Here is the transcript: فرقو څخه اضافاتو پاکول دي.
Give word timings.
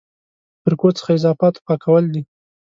فرقو 0.61 0.87
څخه 0.97 1.09
اضافاتو 1.17 1.65
پاکول 1.67 2.03
دي. 2.13 2.21